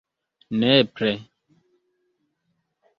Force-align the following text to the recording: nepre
nepre 0.59 1.11